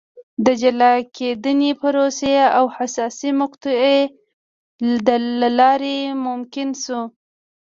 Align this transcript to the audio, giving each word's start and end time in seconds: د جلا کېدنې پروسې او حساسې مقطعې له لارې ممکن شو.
د 0.45 0.47
جلا 0.61 0.93
کېدنې 1.15 1.71
پروسې 1.81 2.33
او 2.57 2.65
حساسې 2.75 3.29
مقطعې 3.41 3.99
له 5.39 5.49
لارې 5.59 5.97
ممکن 6.25 6.69
شو. 6.83 7.01